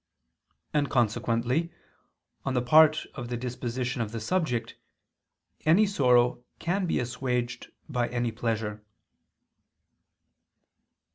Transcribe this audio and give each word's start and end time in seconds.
And 0.73 0.89
consequently, 0.89 1.71
on 2.43 2.55
the 2.55 2.61
part 2.63 3.05
of 3.13 3.27
the 3.29 3.37
disposition 3.37 4.01
of 4.01 4.11
the 4.11 4.19
subject, 4.19 4.73
any 5.63 5.85
sorrow 5.85 6.43
can 6.57 6.87
be 6.87 6.97
assuaged 6.99 7.71
by 7.87 8.07
any 8.09 8.31
pleasure. 8.31 8.83